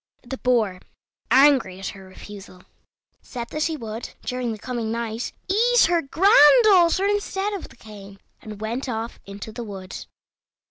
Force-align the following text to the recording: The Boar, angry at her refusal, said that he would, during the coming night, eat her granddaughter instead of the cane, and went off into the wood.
The 0.23 0.39
Boar, 0.39 0.79
angry 1.29 1.77
at 1.79 1.89
her 1.89 2.03
refusal, 2.05 2.63
said 3.21 3.49
that 3.49 3.65
he 3.65 3.77
would, 3.77 4.15
during 4.25 4.51
the 4.51 4.57
coming 4.57 4.91
night, 4.91 5.31
eat 5.47 5.81
her 5.81 6.01
granddaughter 6.01 7.05
instead 7.05 7.53
of 7.53 7.69
the 7.69 7.75
cane, 7.75 8.19
and 8.41 8.59
went 8.61 8.89
off 8.89 9.19
into 9.27 9.51
the 9.51 9.63
wood. 9.63 10.07